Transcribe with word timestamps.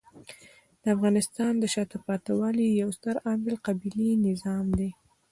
د 0.81 0.85
افغانستان 0.95 1.53
د 1.57 1.63
شاته 1.73 1.97
پاتې 2.05 2.31
والي 2.39 2.67
یو 2.81 2.89
ستر 2.97 3.15
عامل 3.27 3.55
قبیلې 3.65 4.09
نظام 4.27 4.65
دی. 4.79 4.89